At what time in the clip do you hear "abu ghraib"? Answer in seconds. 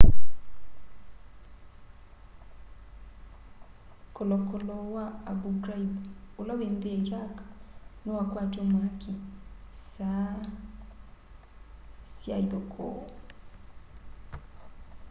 5.31-5.93